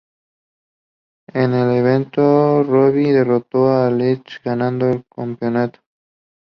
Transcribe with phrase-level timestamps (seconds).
[1.31, 5.79] En el evento, Robbie derrotó a Lethal, ganando el campeonato.